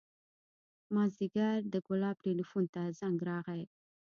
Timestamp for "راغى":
3.29-3.63